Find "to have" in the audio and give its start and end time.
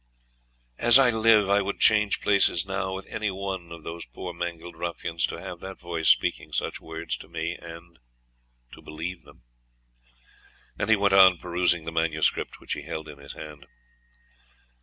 5.27-5.59